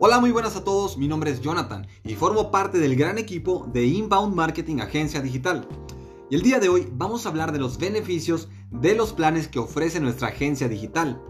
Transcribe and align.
Hola, 0.00 0.20
muy 0.20 0.30
buenas 0.30 0.54
a 0.54 0.62
todos, 0.62 0.96
mi 0.96 1.08
nombre 1.08 1.32
es 1.32 1.40
Jonathan 1.40 1.84
y 2.04 2.14
formo 2.14 2.52
parte 2.52 2.78
del 2.78 2.94
gran 2.94 3.18
equipo 3.18 3.68
de 3.72 3.84
Inbound 3.84 4.32
Marketing 4.32 4.78
Agencia 4.78 5.20
Digital. 5.20 5.66
Y 6.30 6.36
el 6.36 6.42
día 6.42 6.60
de 6.60 6.68
hoy 6.68 6.88
vamos 6.92 7.26
a 7.26 7.30
hablar 7.30 7.50
de 7.50 7.58
los 7.58 7.78
beneficios 7.78 8.48
de 8.70 8.94
los 8.94 9.12
planes 9.12 9.48
que 9.48 9.58
ofrece 9.58 9.98
nuestra 9.98 10.28
agencia 10.28 10.68
digital. 10.68 11.20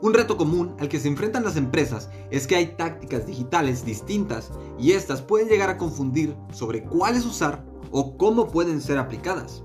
Un 0.00 0.14
reto 0.14 0.38
común 0.38 0.74
al 0.78 0.88
que 0.88 0.98
se 0.98 1.08
enfrentan 1.08 1.44
las 1.44 1.58
empresas 1.58 2.08
es 2.30 2.46
que 2.46 2.56
hay 2.56 2.76
tácticas 2.78 3.26
digitales 3.26 3.84
distintas 3.84 4.50
y 4.78 4.92
estas 4.92 5.20
pueden 5.20 5.48
llegar 5.48 5.68
a 5.68 5.76
confundir 5.76 6.34
sobre 6.50 6.82
cuáles 6.82 7.26
usar 7.26 7.62
o 7.90 8.16
cómo 8.16 8.48
pueden 8.48 8.80
ser 8.80 8.96
aplicadas. 8.96 9.62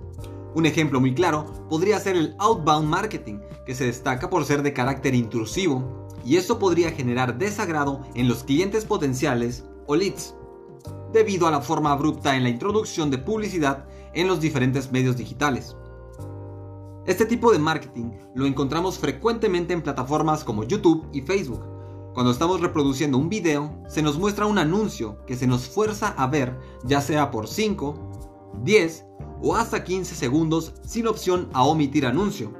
Un 0.54 0.65
ejemplo 0.65 1.00
muy 1.00 1.15
claro 1.15 1.46
podría 1.69 1.97
ser 2.01 2.18
el 2.18 2.36
outbound 2.39 2.89
marketing, 2.89 3.39
que 3.65 3.73
se 3.73 3.86
destaca 3.86 4.29
por 4.29 4.43
ser 4.43 4.64
de 4.64 4.73
carácter 4.73 5.15
intrusivo, 5.15 6.08
y 6.25 6.37
esto 6.37 6.59
podría 6.59 6.91
generar 6.91 7.37
desagrado 7.37 8.01
en 8.15 8.28
los 8.28 8.43
clientes 8.43 8.86
potenciales 8.86 9.65
o 9.87 9.96
leads, 9.96 10.36
debido 11.11 11.47
a 11.47 11.51
la 11.51 11.61
forma 11.61 11.92
abrupta 11.92 12.36
en 12.36 12.43
la 12.43 12.50
introducción 12.50 13.09
de 13.09 13.18
publicidad 13.18 13.86
en 14.14 14.28
los 14.28 14.39
diferentes 14.39 14.92
medios 14.92 15.18
digitales. 15.18 15.75
Este 17.05 17.25
tipo 17.25 17.51
de 17.51 17.59
marketing 17.59 18.11
lo 18.36 18.45
encontramos 18.45 19.00
frecuentemente 19.00 19.73
en 19.73 19.82
plataformas 19.82 20.43
como 20.43 20.64
YouTube 20.64 21.07
y 21.11 21.21
Facebook. 21.21 21.65
Cuando 22.14 22.31
estamos 22.31 22.61
reproduciendo 22.61 23.17
un 23.17 23.29
video, 23.29 23.81
se 23.87 24.01
nos 24.01 24.20
muestra 24.20 24.45
un 24.45 24.59
anuncio 24.59 25.23
que 25.25 25.36
se 25.36 25.47
nos 25.47 25.67
fuerza 25.67 26.09
a 26.17 26.28
ver, 26.28 26.56
ya 26.83 27.01
sea 27.01 27.31
por 27.31 27.47
5, 27.47 28.59
10 28.64 29.06
o 29.42 29.56
hasta 29.56 29.83
15 29.83 30.14
segundos 30.15 30.73
sin 30.86 31.07
opción 31.07 31.50
a 31.54 31.64
omitir 31.64 32.06
anuncio. 32.06 32.53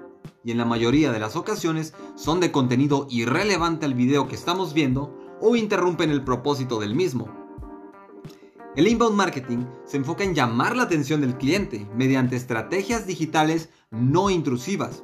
Y 0.44 0.52
en 0.52 0.58
la 0.58 0.66
mayoría 0.66 1.12
de 1.12 1.20
las 1.20 1.36
ocasiones 1.36 1.94
son 2.16 2.40
de 2.40 2.52
contenido 2.52 3.08
irrelevante 3.10 3.86
al 3.86 3.94
video 3.94 4.28
que 4.28 4.36
estamos 4.36 4.74
viendo 4.74 5.14
o 5.42 5.56
interrumpen 5.56 6.12
el 6.12 6.24
propósito 6.24 6.80
del 6.80 6.96
mismo. 6.96 7.28
El 8.76 8.88
inbound 8.88 9.16
marketing 9.16 9.66
se 9.84 9.98
enfoca 9.98 10.24
en 10.24 10.34
llamar 10.34 10.76
la 10.78 10.84
atención 10.84 11.22
del 11.22 11.36
cliente 11.36 11.88
mediante 11.96 12.36
estrategias 12.36 13.06
digitales 13.06 13.70
no 13.92 14.30
intrusivas. 14.30 15.04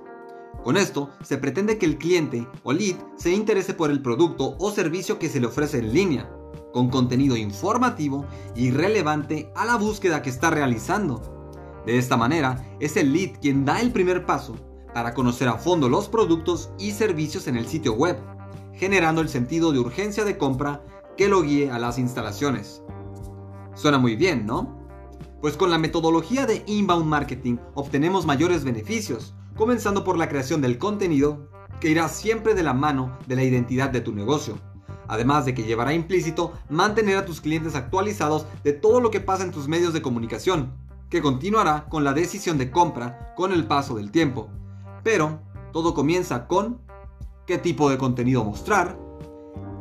Con 0.64 0.77
esto 0.77 1.09
se 1.22 1.38
pretende 1.38 1.77
que 1.77 1.86
el 1.86 1.97
cliente 1.97 2.47
o 2.64 2.72
lead 2.72 2.95
se 3.17 3.31
interese 3.31 3.73
por 3.73 3.92
el 3.92 4.02
producto 4.02 4.55
o 4.59 4.72
servicio 4.72 5.20
que 5.20 5.30
se 5.30 5.39
le 5.39 5.47
ofrece 5.47 5.80
en 5.80 5.94
línea, 5.94 6.31
con 6.72 6.89
contenido 6.89 7.36
informativo 7.36 8.25
y 8.55 8.72
relevante 8.72 9.52
a 9.55 9.66
la 9.66 9.75
búsqueda 9.75 10.22
que 10.22 10.30
está 10.30 10.49
realizando. 10.49 11.22
De 11.86 11.97
esta 11.97 12.17
manera, 12.17 12.66
es 12.80 12.95
el 12.97 13.14
lead 13.14 13.39
quien 13.42 13.66
da 13.66 13.81
el 13.81 13.92
primer 13.92 14.25
paso 14.25 14.55
para 14.96 15.14
conocer 15.14 15.50
a 15.50 15.58
fondo 15.58 15.90
los 15.90 16.08
productos 16.08 16.70
y 16.80 16.92
servicios 16.92 17.48
en 17.48 17.58
el 17.58 17.68
sitio 17.68 17.96
web, 17.96 18.18
generando 18.76 19.20
el 19.20 19.28
sentido 19.28 19.74
de 19.74 19.80
urgencia 19.80 20.24
de 20.24 20.38
compra 20.38 20.86
que 21.18 21.28
lo 21.28 21.42
guíe 21.42 21.70
a 21.70 21.80
las 21.80 22.00
instalaciones. 22.00 22.82
Suena 23.73 23.98
muy 23.98 24.16
bien, 24.16 24.46
¿no? 24.46 24.80
Pues 25.42 25.58
con 25.58 25.70
la 25.70 25.78
metodología 25.78 26.46
de 26.46 26.64
inbound 26.66 27.08
marketing 27.08 27.58
obtenemos 27.73 28.26
mayores 28.26 28.64
beneficios, 28.64 29.36
comenzando 29.58 30.06
por 30.06 30.18
la 30.18 30.30
creación 30.30 30.62
del 30.62 30.78
contenido 30.78 31.50
que 31.82 31.90
irá 31.90 32.08
siempre 32.08 32.54
de 32.54 32.64
la 32.64 32.73
mano 32.73 33.18
de 33.28 33.36
la 33.36 33.44
identidad 33.44 33.90
de 33.90 34.00
tu 34.00 34.14
negocio. 34.14 34.58
Además 35.10 35.44
de 35.44 35.54
que 35.54 35.64
llevará 35.64 35.94
implícito 35.94 36.54
mantener 36.70 37.18
a 37.18 37.26
tus 37.26 37.42
clientes 37.42 37.76
actualizados 37.76 38.46
de 38.64 38.72
todo 38.72 39.02
lo 39.02 39.12
que 39.12 39.20
pasa 39.20 39.44
en 39.44 39.52
tus 39.52 39.68
medios 39.68 39.92
de 39.92 40.02
comunicación, 40.02 40.72
que 41.10 41.22
continuará 41.22 41.84
con 41.90 42.06
la 42.06 42.14
decisión 42.14 42.58
de 42.58 42.72
compra 42.72 43.34
con 43.36 43.52
el 43.52 43.68
paso 43.68 43.96
del 43.96 44.10
tiempo. 44.10 44.50
Pero 45.06 45.39
todo 45.72 45.94
comienza 45.94 46.48
con 46.48 46.81
qué 47.45 47.59
tipo 47.59 47.92
de 47.92 48.00
contenido 48.00 48.44
mostrar, 48.44 48.98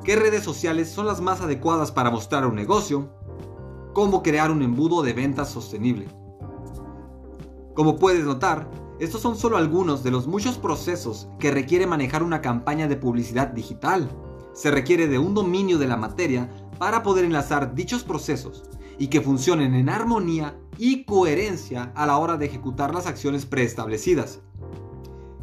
qué 0.04 0.16
redes 0.16 0.44
sociales 0.44 0.90
son 0.90 1.06
las 1.06 1.22
más 1.22 1.40
adecuadas 1.40 1.90
para 1.90 2.10
mostrar 2.10 2.44
un 2.44 2.54
negocio, 2.54 3.08
cómo 3.94 4.22
crear 4.22 4.50
un 4.50 4.60
embudo 4.60 5.02
de 5.02 5.14
ventas 5.14 5.48
sostenible. 5.48 6.08
Como 7.72 7.96
puedes 7.96 8.26
notar, 8.26 8.70
estos 8.98 9.22
son 9.22 9.34
solo 9.34 9.56
algunos 9.56 10.04
de 10.04 10.10
los 10.10 10.26
muchos 10.26 10.58
procesos 10.58 11.26
que 11.38 11.50
requiere 11.50 11.86
manejar 11.86 12.22
una 12.22 12.42
campaña 12.42 12.86
de 12.86 12.96
publicidad 12.96 13.46
digital. 13.46 14.10
Se 14.52 14.70
requiere 14.70 15.08
de 15.08 15.18
un 15.18 15.32
dominio 15.32 15.78
de 15.78 15.88
la 15.88 15.96
materia 15.96 16.50
para 16.78 17.02
poder 17.02 17.24
enlazar 17.24 17.74
dichos 17.74 18.04
procesos 18.04 18.64
y 18.98 19.06
que 19.06 19.22
funcionen 19.22 19.74
en 19.74 19.88
armonía 19.88 20.54
y 20.76 21.04
coherencia 21.04 21.92
a 21.94 22.04
la 22.04 22.18
hora 22.18 22.36
de 22.36 22.44
ejecutar 22.44 22.92
las 22.92 23.06
acciones 23.06 23.46
preestablecidas. 23.46 24.42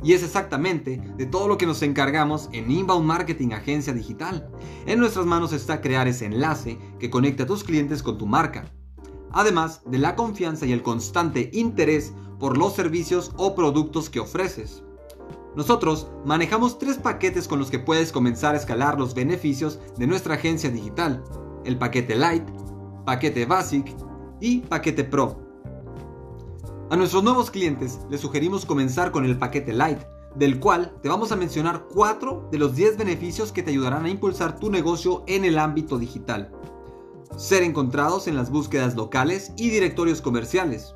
Y 0.04 0.14
es 0.14 0.24
exactamente 0.24 1.02
de 1.18 1.26
todo 1.26 1.48
lo 1.48 1.58
que 1.58 1.68
nos 1.68 1.82
encargamos 1.84 2.50
en 2.54 2.72
Inbound 2.72 3.06
Marketing 3.06 3.52
Agencia 3.52 3.94
Digital. 3.94 4.50
En 4.88 5.00
nuestras 5.00 5.26
manos 5.26 5.54
está 5.54 5.80
crear 5.80 6.08
ese 6.08 6.26
enlace 6.26 6.80
que 7.00 7.12
conecte 7.12 7.44
a 7.44 7.46
tus 7.46 7.64
clientes 7.64 8.02
con 8.02 8.18
tu 8.18 8.26
marca. 8.26 8.66
Además 9.32 9.82
de 9.86 10.00
la 10.00 10.16
confianza 10.16 10.66
y 10.66 10.72
el 10.72 10.82
constante 10.82 11.50
interés 11.54 12.14
por 12.40 12.58
los 12.58 12.74
servicios 12.74 13.32
o 13.38 13.54
productos 13.54 14.10
que 14.10 14.20
ofreces. 14.20 14.84
Nosotros 15.56 16.08
manejamos 16.26 16.80
tres 16.80 16.98
paquetes 16.98 17.48
con 17.48 17.60
los 17.60 17.70
que 17.70 17.80
puedes 17.80 18.12
comenzar 18.12 18.56
a 18.56 18.58
escalar 18.58 18.98
los 18.98 19.14
beneficios 19.14 19.80
de 19.98 20.08
nuestra 20.08 20.36
agencia 20.36 20.72
digital. 20.72 21.24
El 21.66 21.78
paquete 21.78 22.16
Light, 22.16 22.50
paquete 23.06 23.46
Basic 23.46 23.96
y 24.40 24.60
paquete 24.62 25.04
Pro. 25.04 25.51
A 26.92 26.98
nuestros 26.98 27.24
nuevos 27.24 27.50
clientes 27.50 28.02
les 28.10 28.20
sugerimos 28.20 28.66
comenzar 28.66 29.14
con 29.14 29.24
el 29.24 29.38
paquete 29.38 29.72
Light, 29.72 30.00
del 30.36 30.60
cual 30.60 30.94
te 31.02 31.08
vamos 31.08 31.32
a 31.32 31.38
mencionar 31.38 31.86
4 31.94 32.50
de 32.52 32.58
los 32.58 32.76
10 32.76 32.98
beneficios 32.98 33.54
que 33.54 33.64
te 33.64 33.72
ayudarán 33.72 34.04
a 34.04 34.10
impulsar 34.10 34.60
tu 34.60 34.70
negocio 34.70 35.24
en 35.26 35.46
el 35.46 35.58
ámbito 35.58 35.98
digital. 35.98 36.52
Ser 37.38 37.64
encontrados 37.64 38.28
en 38.28 38.36
las 38.36 38.52
búsquedas 38.52 38.98
locales 38.98 39.54
y 39.56 39.70
directorios 39.70 40.20
comerciales. 40.20 40.94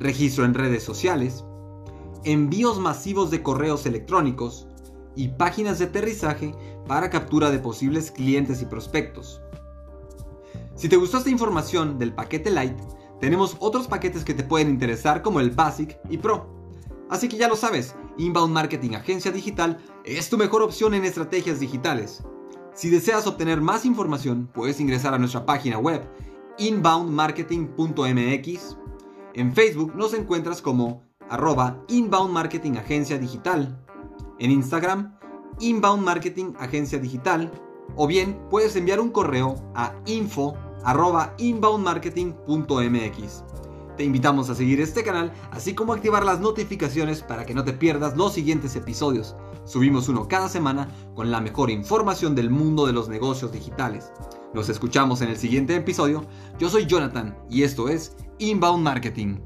Registro 0.00 0.44
en 0.46 0.54
redes 0.54 0.82
sociales. 0.82 1.44
Envíos 2.24 2.80
masivos 2.80 3.30
de 3.30 3.40
correos 3.40 3.86
electrónicos 3.86 4.66
y 5.14 5.28
páginas 5.28 5.78
de 5.78 5.84
aterrizaje 5.84 6.56
para 6.88 7.10
captura 7.10 7.52
de 7.52 7.60
posibles 7.60 8.10
clientes 8.10 8.62
y 8.62 8.66
prospectos. 8.66 9.40
Si 10.74 10.88
te 10.88 10.96
gustó 10.96 11.18
esta 11.18 11.30
información 11.30 12.00
del 12.00 12.12
paquete 12.12 12.50
Light, 12.50 12.76
tenemos 13.24 13.56
otros 13.58 13.88
paquetes 13.88 14.22
que 14.22 14.34
te 14.34 14.44
pueden 14.44 14.68
interesar 14.68 15.22
como 15.22 15.40
el 15.40 15.50
Basic 15.50 15.98
y 16.10 16.18
Pro. 16.18 16.46
Así 17.08 17.26
que 17.26 17.38
ya 17.38 17.48
lo 17.48 17.56
sabes, 17.56 17.94
Inbound 18.18 18.52
Marketing 18.52 18.96
Agencia 18.96 19.32
Digital 19.32 19.78
es 20.04 20.28
tu 20.28 20.36
mejor 20.36 20.60
opción 20.60 20.92
en 20.92 21.06
estrategias 21.06 21.58
digitales. 21.58 22.22
Si 22.74 22.90
deseas 22.90 23.26
obtener 23.26 23.62
más 23.62 23.86
información, 23.86 24.50
puedes 24.52 24.78
ingresar 24.78 25.14
a 25.14 25.18
nuestra 25.18 25.46
página 25.46 25.78
web 25.78 26.06
inboundmarketing.mx. 26.58 28.76
En 29.32 29.54
Facebook 29.54 29.96
nos 29.96 30.12
encuentras 30.12 30.60
como 30.60 31.02
arroba 31.30 31.82
Inbound 31.88 32.30
Marketing 32.30 32.72
Agencia 32.72 33.16
Digital. 33.16 33.82
En 34.38 34.50
Instagram, 34.50 35.18
Inbound 35.60 36.04
Marketing 36.04 36.52
Agencia 36.58 36.98
Digital. 36.98 37.50
O 37.96 38.06
bien 38.06 38.38
puedes 38.50 38.76
enviar 38.76 39.00
un 39.00 39.08
correo 39.08 39.56
a 39.74 39.94
info 40.04 40.58
arroba 40.84 41.34
inboundmarketing.mx. 41.38 43.44
Te 43.96 44.04
invitamos 44.04 44.50
a 44.50 44.54
seguir 44.54 44.80
este 44.80 45.04
canal, 45.04 45.32
así 45.52 45.74
como 45.74 45.92
activar 45.92 46.24
las 46.24 46.40
notificaciones 46.40 47.22
para 47.22 47.46
que 47.46 47.54
no 47.54 47.62
te 47.62 47.72
pierdas 47.72 48.16
los 48.16 48.32
siguientes 48.32 48.74
episodios. 48.74 49.36
Subimos 49.64 50.08
uno 50.08 50.26
cada 50.26 50.48
semana 50.48 50.88
con 51.14 51.30
la 51.30 51.40
mejor 51.40 51.70
información 51.70 52.34
del 52.34 52.50
mundo 52.50 52.86
de 52.86 52.92
los 52.92 53.08
negocios 53.08 53.52
digitales. 53.52 54.12
Nos 54.52 54.68
escuchamos 54.68 55.20
en 55.20 55.30
el 55.30 55.36
siguiente 55.36 55.76
episodio. 55.76 56.24
Yo 56.58 56.68
soy 56.68 56.86
Jonathan 56.86 57.36
y 57.48 57.62
esto 57.62 57.88
es 57.88 58.16
Inbound 58.38 58.82
Marketing. 58.82 59.36